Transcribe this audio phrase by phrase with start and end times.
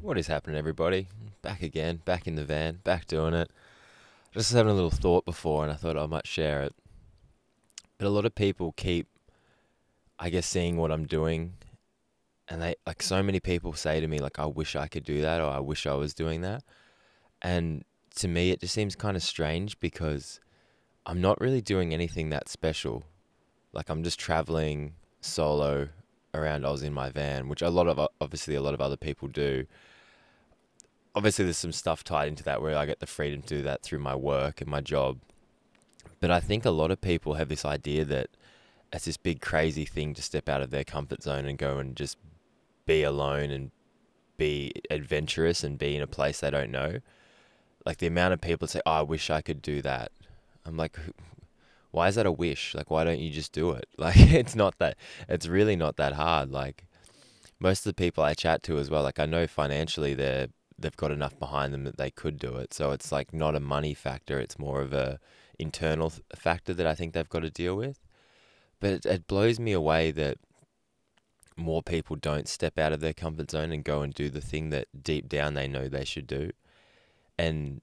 [0.00, 1.08] What is happening, everybody?
[1.42, 3.50] Back again, back in the van, back doing it.
[4.32, 6.72] Just having a little thought before, and I thought I might share it.
[7.98, 9.08] But a lot of people keep,
[10.16, 11.54] I guess, seeing what I'm doing,
[12.46, 15.20] and they like so many people say to me, like, "I wish I could do
[15.20, 16.62] that," or "I wish I was doing that,"
[17.42, 17.84] and
[18.16, 20.38] to me, it just seems kind of strange because
[21.06, 23.04] I'm not really doing anything that special.
[23.72, 25.88] Like, I'm just traveling solo
[26.34, 29.28] around Oz in my van, which a lot of obviously a lot of other people
[29.28, 29.66] do.
[31.14, 33.82] Obviously, there's some stuff tied into that where I get the freedom to do that
[33.82, 35.18] through my work and my job.
[36.20, 38.28] But I think a lot of people have this idea that
[38.92, 41.96] it's this big crazy thing to step out of their comfort zone and go and
[41.96, 42.16] just
[42.86, 43.70] be alone and
[44.36, 47.00] be adventurous and be in a place they don't know.
[47.84, 50.12] Like the amount of people say, "Oh, I wish I could do that."
[50.64, 50.98] I'm like,
[51.90, 52.74] why is that a wish?
[52.74, 53.86] Like, why don't you just do it?
[53.98, 54.96] Like, it's not that,
[55.28, 56.50] it's really not that hard.
[56.50, 56.84] Like,
[57.58, 60.96] most of the people I chat to as well, like, I know financially they're, they've
[60.96, 62.72] got enough behind them that they could do it.
[62.72, 64.38] So it's like not a money factor.
[64.38, 65.18] It's more of a
[65.58, 67.98] internal factor that I think they've got to deal with.
[68.80, 70.38] But it, it blows me away that
[71.56, 74.70] more people don't step out of their comfort zone and go and do the thing
[74.70, 76.52] that deep down they know they should do.
[77.36, 77.80] And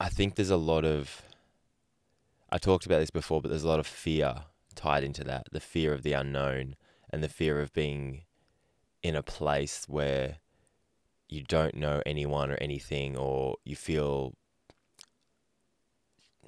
[0.00, 1.22] I think there's a lot of
[2.52, 5.60] I talked about this before, but there's a lot of fear tied into that the
[5.60, 6.76] fear of the unknown
[7.10, 8.22] and the fear of being
[9.02, 10.36] in a place where
[11.28, 14.34] you don't know anyone or anything, or you feel.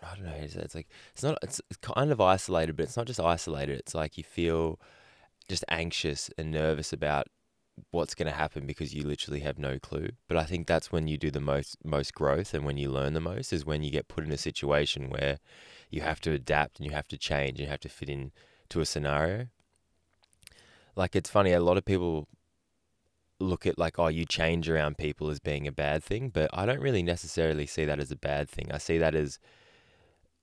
[0.03, 0.35] I don't know.
[0.37, 1.39] It's, it's like it's not.
[1.43, 3.79] It's, kind of isolated, but it's not just isolated.
[3.79, 4.79] It's like you feel
[5.49, 7.29] just anxious and nervous about
[7.91, 10.11] what's going to happen because you literally have no clue.
[10.29, 13.15] But I think that's when you do the most most growth and when you learn
[13.15, 15.39] the most is when you get put in a situation where
[15.95, 18.33] you have to adapt and you have to change, and you have to fit in
[18.69, 19.47] to a scenario.
[20.97, 22.27] Like it's funny, a lot of people
[23.39, 26.67] look at like, oh, you change around people as being a bad thing, but I
[26.67, 28.73] don't really necessarily see that as a bad thing.
[28.73, 29.39] I see that as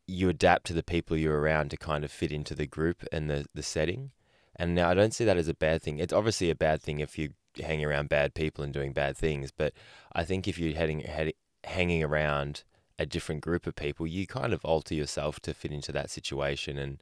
[0.08, 3.30] you adapt to the people you're around to kind of fit into the group and
[3.30, 4.12] the, the setting.
[4.56, 6.00] And now I don't see that as a bad thing.
[6.00, 7.30] It's obviously a bad thing if you
[7.62, 9.74] hang around bad people and doing bad things, but
[10.14, 11.34] I think if you're heading, head,
[11.66, 12.64] hanging around
[13.00, 16.78] a different group of people, you kind of alter yourself to fit into that situation.
[16.78, 17.02] And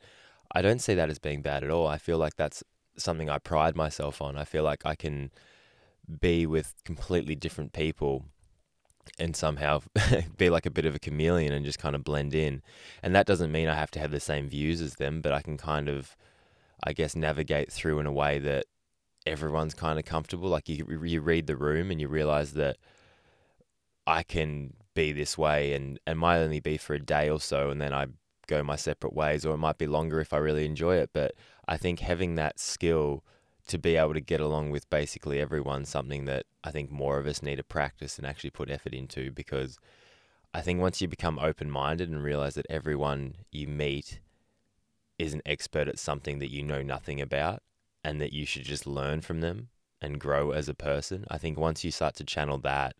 [0.53, 1.87] I don't see that as being bad at all.
[1.87, 2.63] I feel like that's
[2.97, 4.37] something I pride myself on.
[4.37, 5.31] I feel like I can
[6.19, 8.25] be with completely different people
[9.17, 9.81] and somehow
[10.37, 12.61] be like a bit of a chameleon and just kind of blend in.
[13.03, 15.41] And that doesn't mean I have to have the same views as them, but I
[15.41, 16.15] can kind of,
[16.83, 18.65] I guess, navigate through in a way that
[19.25, 20.49] everyone's kind of comfortable.
[20.49, 22.77] Like you, you read the room and you realize that
[24.07, 27.69] I can be this way and it might only be for a day or so
[27.69, 28.07] and then I
[28.49, 31.11] go my separate ways or it might be longer if I really enjoy it.
[31.13, 31.35] But
[31.67, 33.23] I think having that skill
[33.67, 37.27] to be able to get along with basically everyone something that I think more of
[37.27, 39.77] us need to practice and actually put effort into because
[40.53, 44.19] I think once you become open-minded and realize that everyone you meet
[45.19, 47.61] is an expert at something that you know nothing about
[48.03, 49.69] and that you should just learn from them
[50.01, 52.95] and grow as a person I think once you start to channel that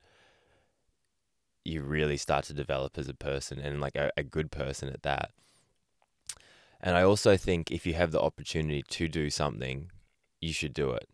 [1.66, 5.04] you really start to develop as a person and like a, a good person at
[5.04, 5.32] that.
[6.82, 9.92] And I also think if you have the opportunity to do something,
[10.40, 11.10] you should do it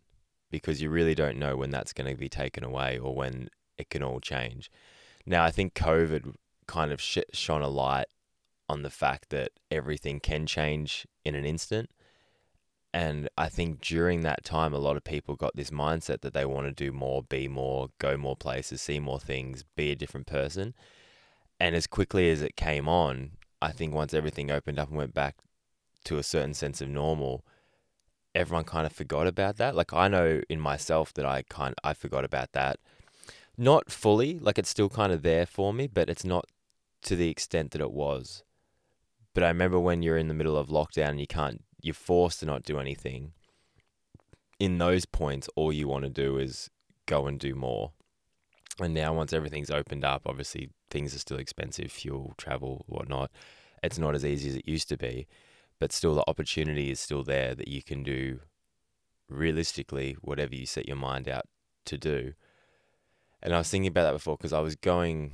[0.50, 3.90] because you really don't know when that's going to be taken away or when it
[3.90, 4.70] can all change.
[5.26, 6.34] Now, I think COVID
[6.66, 8.06] kind of sh- shone a light
[8.68, 11.90] on the fact that everything can change in an instant.
[12.96, 16.46] And I think during that time, a lot of people got this mindset that they
[16.46, 20.26] want to do more, be more, go more places, see more things, be a different
[20.26, 20.72] person.
[21.60, 25.12] And as quickly as it came on, I think once everything opened up and went
[25.12, 25.36] back
[26.04, 27.44] to a certain sense of normal,
[28.34, 29.74] everyone kind of forgot about that.
[29.74, 32.80] Like I know in myself that I kind I forgot about that.
[33.58, 36.46] Not fully, like it's still kind of there for me, but it's not
[37.02, 38.42] to the extent that it was.
[39.34, 42.40] But I remember when you're in the middle of lockdown and you can't you're forced
[42.40, 43.32] to not do anything,
[44.58, 46.68] in those points, all you want to do is
[47.06, 47.92] go and do more.
[48.80, 53.30] And now, once everything's opened up, obviously things are still expensive fuel, travel, whatnot.
[53.82, 55.28] It's not as easy as it used to be,
[55.78, 58.40] but still, the opportunity is still there that you can do
[59.28, 61.44] realistically whatever you set your mind out
[61.84, 62.32] to do.
[63.42, 65.32] And I was thinking about that before because I was going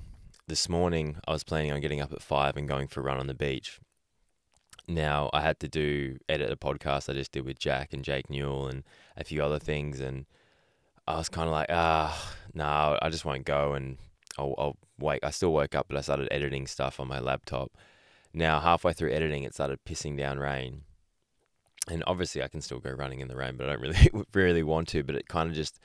[0.48, 3.19] this morning, I was planning on getting up at five and going for a run
[3.19, 3.81] on the beach
[4.88, 8.29] now I had to do edit a podcast I just did with Jack and Jake
[8.29, 8.84] Newell and
[9.17, 10.26] a few other things, and
[11.06, 13.99] I was kind of like, ah, no, nah, I just won't go, and
[14.38, 15.25] I'll, I'll wake.
[15.25, 17.73] I still woke up, but I started editing stuff on my laptop.
[18.34, 20.82] Now halfway through editing, it started pissing down rain,
[21.88, 24.62] and obviously I can still go running in the rain, but I don't really really
[24.62, 25.02] want to.
[25.02, 25.79] But it kind of just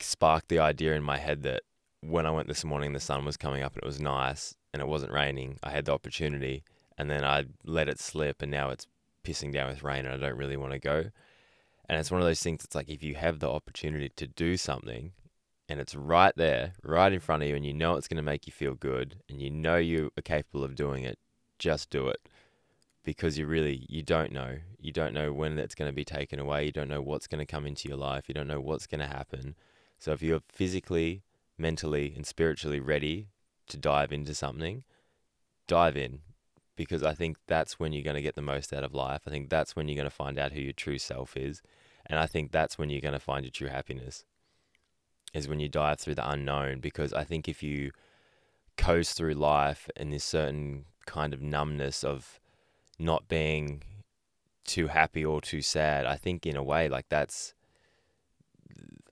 [0.00, 1.62] sparked the idea in my head that
[2.00, 4.80] when I went this morning, the sun was coming up and it was nice and
[4.82, 5.58] it wasn't raining.
[5.62, 6.64] I had the opportunity
[7.02, 8.86] and then I let it slip and now it's
[9.24, 11.06] pissing down with rain and I don't really want to go.
[11.88, 14.56] And it's one of those things It's like if you have the opportunity to do
[14.56, 15.10] something
[15.68, 18.22] and it's right there, right in front of you, and you know it's going to
[18.22, 21.18] make you feel good and you know you are capable of doing it,
[21.58, 22.20] just do it.
[23.04, 24.58] Because you really, you don't know.
[24.78, 26.66] You don't know when it's going to be taken away.
[26.66, 28.28] You don't know what's going to come into your life.
[28.28, 29.56] You don't know what's going to happen.
[29.98, 31.24] So if you're physically,
[31.58, 33.26] mentally, and spiritually ready
[33.66, 34.84] to dive into something,
[35.66, 36.20] dive in
[36.76, 39.22] because I think that's when you're going to get the most out of life.
[39.26, 41.62] I think that's when you're going to find out who your true self is.
[42.06, 44.24] And I think that's when you're going to find your true happiness,
[45.34, 46.80] is when you dive through the unknown.
[46.80, 47.92] Because I think if you
[48.76, 52.40] coast through life in this certain kind of numbness of
[52.98, 53.82] not being
[54.64, 57.54] too happy or too sad, I think in a way, like that's,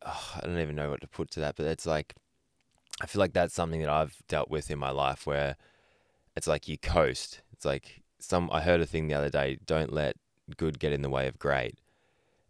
[0.04, 2.14] oh, I don't even know what to put to that, but it's like,
[3.02, 5.56] I feel like that's something that I've dealt with in my life where
[6.36, 9.92] it's like you coast it's like some I heard a thing the other day, don't
[9.92, 10.16] let
[10.56, 11.78] good get in the way of great.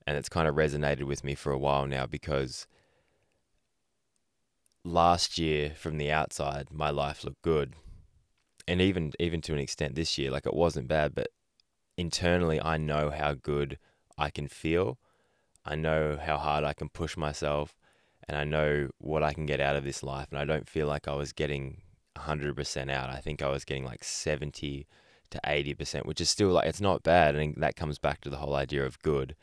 [0.06, 2.68] And it's kind of resonated with me for a while now because
[4.84, 7.74] last year from the outside my life looked good.
[8.68, 11.30] And even even to an extent this year like it wasn't bad, but
[11.96, 13.78] internally I know how good
[14.16, 14.96] I can feel.
[15.64, 17.76] I know how hard I can push myself
[18.28, 20.86] and I know what I can get out of this life and I don't feel
[20.86, 21.82] like I was getting
[22.16, 23.10] 100% out.
[23.10, 24.86] I think I was getting like 70
[25.30, 27.34] to 80%, which is still like, it's not bad.
[27.36, 29.36] And that comes back to the whole idea of good.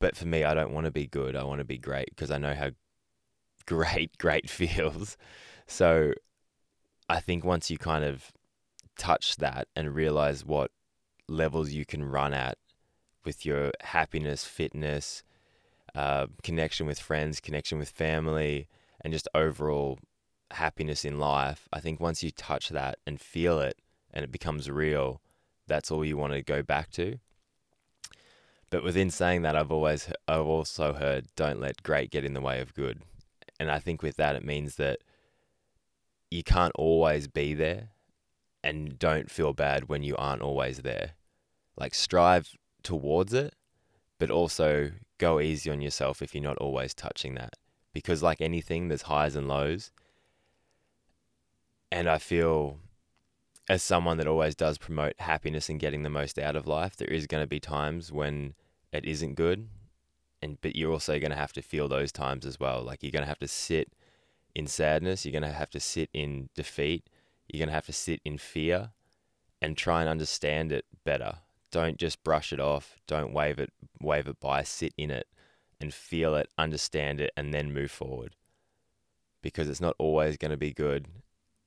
[0.00, 1.36] But for me, I don't want to be good.
[1.36, 2.70] I want to be great because I know how
[3.66, 5.16] great, great feels.
[5.66, 6.12] So
[7.08, 8.32] I think once you kind of
[8.96, 10.70] touch that and realize what
[11.28, 12.58] levels you can run at
[13.24, 15.22] with your happiness, fitness,
[15.94, 18.68] uh, connection with friends, connection with family,
[19.00, 19.98] and just overall
[20.54, 23.78] happiness in life, I think once you touch that and feel it
[24.12, 25.20] and it becomes real,
[25.66, 27.18] that's all you want to go back to.
[28.70, 32.40] But within saying that, I've always I've also heard don't let great get in the
[32.40, 33.02] way of good,
[33.60, 34.98] and I think with that it means that
[36.30, 37.90] you can't always be there,
[38.64, 41.12] and don't feel bad when you aren't always there.
[41.76, 42.50] Like strive
[42.82, 43.54] towards it,
[44.18, 47.54] but also go easy on yourself if you're not always touching that,
[47.92, 49.92] because like anything, there's highs and lows
[51.94, 52.80] and I feel
[53.68, 57.06] as someone that always does promote happiness and getting the most out of life, there
[57.06, 58.54] is going to be times when
[58.92, 59.68] it isn't good.
[60.42, 62.82] And but you're also going to have to feel those times as well.
[62.82, 63.92] Like you're going to have to sit
[64.56, 67.08] in sadness, you're going to have to sit in defeat,
[67.48, 68.90] you're going to have to sit in fear
[69.62, 71.36] and try and understand it better.
[71.70, 75.28] Don't just brush it off, don't wave it wave it by, sit in it
[75.80, 78.34] and feel it, understand it and then move forward.
[79.42, 81.06] Because it's not always going to be good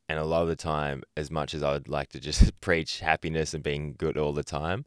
[0.10, 3.00] and a lot of the time, as much as I would like to just preach
[3.00, 4.86] happiness and being good all the time,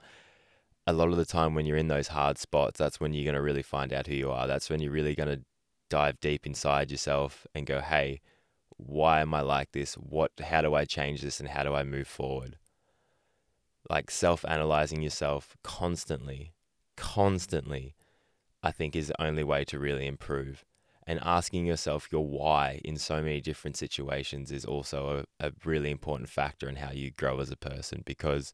[0.86, 3.34] a lot of the time when you're in those hard spots, that's when you're going
[3.34, 4.46] to really find out who you are.
[4.46, 5.44] That's when you're really going to
[5.88, 8.20] dive deep inside yourself and go, hey,
[8.76, 9.94] why am I like this?
[9.94, 12.56] What, how do I change this and how do I move forward?
[13.88, 16.54] Like self analyzing yourself constantly,
[16.96, 17.94] constantly,
[18.62, 20.64] I think is the only way to really improve
[21.10, 25.90] and asking yourself your why in so many different situations is also a, a, really
[25.90, 28.52] important factor in how you grow as a person because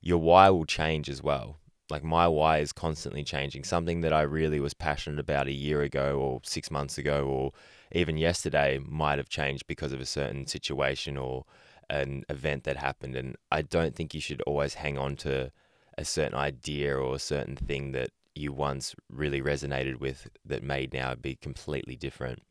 [0.00, 1.56] your why will change as well.
[1.90, 3.64] Like my why is constantly changing.
[3.64, 7.50] Something that I really was passionate about a year ago or six months ago or
[7.90, 11.44] even yesterday might have changed because of a certain situation or
[11.90, 13.16] an event that happened.
[13.16, 15.50] And I don't think you should always hang on to
[15.98, 20.88] a certain idea or a certain thing that you once really resonated with that may
[20.92, 22.42] now be completely different.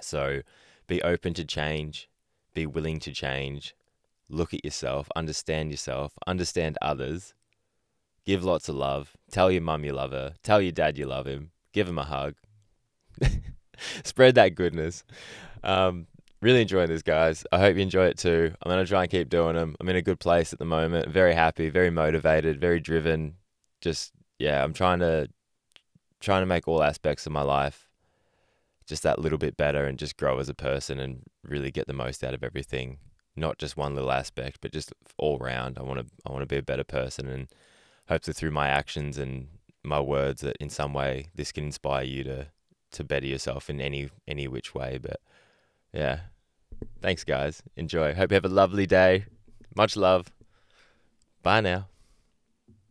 [0.00, 0.42] So
[0.86, 2.08] be open to change,
[2.54, 3.74] be willing to change,
[4.28, 7.34] look at yourself, understand yourself, understand others,
[8.26, 11.26] give lots of love, tell your mum you love her, tell your dad you love
[11.26, 12.34] him, give him a hug,
[14.04, 15.04] spread that goodness.
[15.62, 16.06] Um,
[16.40, 17.44] really enjoying this, guys.
[17.50, 18.52] I hope you enjoy it too.
[18.62, 19.74] I'm going to try and keep doing them.
[19.80, 23.34] I'm in a good place at the moment, very happy, very motivated, very driven,
[23.80, 25.28] just yeah, I'm trying to
[26.20, 27.88] trying to make all aspects of my life
[28.86, 31.92] just that little bit better and just grow as a person and really get the
[31.92, 32.98] most out of everything.
[33.36, 35.78] Not just one little aspect, but just all round.
[35.78, 37.48] I want to I want to be a better person and
[38.08, 39.48] hopefully through my actions and
[39.84, 42.46] my words that in some way this can inspire you to
[42.90, 44.98] to better yourself in any any which way.
[45.00, 45.20] But
[45.92, 46.20] yeah.
[47.00, 47.62] Thanks guys.
[47.76, 48.14] Enjoy.
[48.14, 49.26] Hope you have a lovely day.
[49.74, 50.32] Much love.
[51.42, 51.88] Bye now.